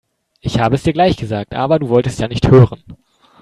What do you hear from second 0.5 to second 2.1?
habe es dir gleich gesagt, aber du